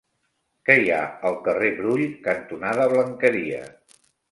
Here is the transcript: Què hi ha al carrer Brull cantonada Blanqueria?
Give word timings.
Què 0.69 0.77
hi 0.83 0.89
ha 0.95 1.01
al 1.31 1.37
carrer 1.49 1.69
Brull 1.81 2.03
cantonada 2.25 2.91
Blanqueria? 2.97 3.63